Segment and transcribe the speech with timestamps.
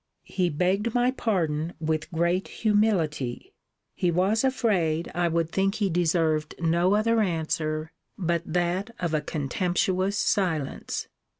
[0.25, 3.53] He begged my pardon with great humility:
[3.93, 9.21] he was afraid I would think he deserved no other answer, but that of a
[9.21, 11.07] contemptuous silence.